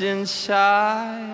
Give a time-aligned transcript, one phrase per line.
[0.00, 1.33] inside.